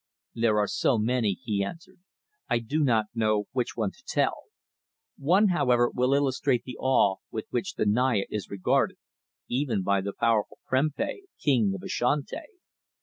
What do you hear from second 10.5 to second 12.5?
Prempeh, King of Ashanti.